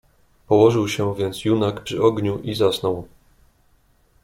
[0.47, 3.07] "Położył się więc junak przy ogniu i zasnął."